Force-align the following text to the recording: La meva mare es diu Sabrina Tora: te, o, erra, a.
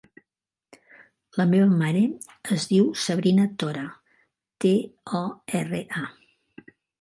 La 1.41 1.45
meva 1.51 1.67
mare 1.81 2.01
es 2.55 2.65
diu 2.71 2.87
Sabrina 3.03 3.45
Tora: 3.65 3.85
te, 4.67 4.73
o, 5.21 5.23
erra, 5.61 5.85
a. 6.03 6.75